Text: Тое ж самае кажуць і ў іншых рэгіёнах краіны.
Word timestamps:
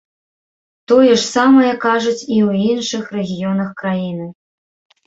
Тое 0.91 1.09
ж 1.09 1.19
самае 1.35 1.73
кажуць 1.85 2.17
і 2.17 2.17
ў 2.17 2.49
іншых 2.71 3.03
рэгіёнах 3.19 3.69
краіны. 3.85 4.27